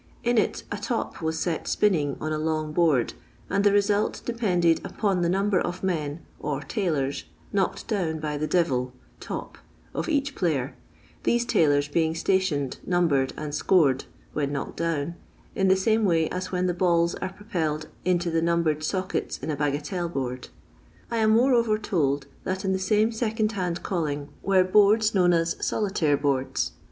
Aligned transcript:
In 0.23 0.39
it 0.39 0.63
a 0.71 0.77
top 0.77 1.21
was 1.21 1.37
set 1.37 1.67
spinning 1.67 2.17
on 2.19 2.33
a 2.33 2.39
long 2.39 2.73
board, 2.73 3.13
and 3.51 3.63
the 3.63 3.71
result 3.71 4.23
depended 4.25 4.81
upon 4.83 5.21
the 5.21 5.29
number 5.29 5.59
of 5.61 5.83
men, 5.83 6.21
or 6.39 6.61
"tailors," 6.61 7.25
knocked 7.53 7.87
down 7.87 8.17
by 8.19 8.35
the 8.35 8.47
"devil" 8.47 8.93
(top) 9.19 9.59
of 9.93 10.09
each 10.09 10.33
player, 10.33 10.75
these 11.21 11.45
tailors 11.45 11.87
being 11.87 12.15
stationed, 12.15 12.79
numbered, 12.83 13.33
and 13.37 13.53
scored 13.53 14.05
(when 14.33 14.51
knockeid 14.51 14.75
down) 14.77 15.15
in 15.53 15.67
the 15.67 15.75
same 15.75 16.03
way 16.03 16.27
as 16.29 16.51
when 16.51 16.65
the 16.65 16.73
balls 16.73 17.13
are 17.21 17.31
propelled 17.33 17.87
into 18.03 18.31
the 18.31 18.41
numbered 18.41 18.83
sockets 18.83 19.37
in 19.37 19.51
a 19.51 19.55
bagatelle 19.55 20.09
board. 20.11 20.47
I 21.11 21.17
am 21.17 21.29
moreover 21.29 21.77
told 21.77 22.25
that 22.43 22.65
in 22.65 22.73
the 22.73 22.79
same 22.79 23.11
second 23.11 23.51
hand 23.51 23.83
calling 23.83 24.29
were 24.41 24.63
boards 24.63 25.13
known 25.13 25.31
as" 25.31 25.57
solitaire 25.63 26.17
boords." 26.17 26.71